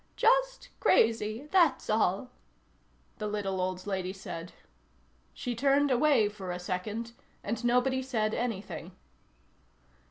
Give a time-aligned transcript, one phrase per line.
[0.15, 2.31] "Just crazy, that's all,"
[3.19, 4.51] the little old lady said.
[5.31, 7.11] She turned away for a second
[7.43, 8.93] and nobody said anything.